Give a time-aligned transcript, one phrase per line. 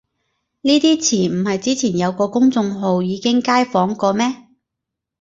[0.61, 4.47] 呢啲詞唔係之前有個公眾號已經街訪過咩